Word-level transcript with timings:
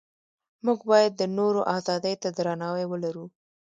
موږ 0.65 0.79
باید 0.91 1.11
د 1.15 1.23
نورو 1.37 1.61
ازادۍ 1.77 2.15
ته 2.21 2.29
درناوی 2.37 2.85
ولرو. 2.87 3.25